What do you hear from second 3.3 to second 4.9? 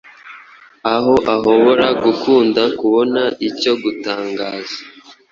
icyo gutangaza,